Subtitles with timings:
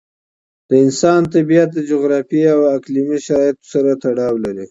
[0.69, 4.59] د انسان طبیعت د جغرافیایي او اقليمي شرایطو سره تړاو لري.